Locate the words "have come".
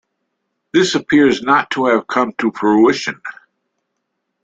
1.85-2.33